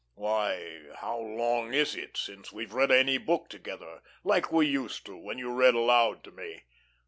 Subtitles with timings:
[0.15, 5.15] Why, how long is it since we've read any book together, like we used to
[5.15, 6.63] when you read aloud to me?"